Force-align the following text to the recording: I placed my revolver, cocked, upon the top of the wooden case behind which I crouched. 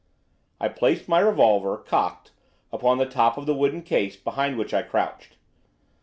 I 0.59 0.67
placed 0.67 1.07
my 1.07 1.19
revolver, 1.19 1.77
cocked, 1.77 2.31
upon 2.73 2.97
the 2.97 3.05
top 3.05 3.37
of 3.37 3.45
the 3.45 3.53
wooden 3.53 3.83
case 3.83 4.15
behind 4.15 4.57
which 4.57 4.73
I 4.73 4.81
crouched. 4.81 5.37